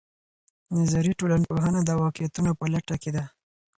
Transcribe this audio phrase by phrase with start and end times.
[0.77, 3.23] نظري ټولنپوهنه د واقعيتونو په لټه کې ده.